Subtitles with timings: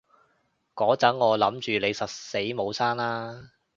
[0.73, 3.49] 嗰陣我諗住你實死冇生喇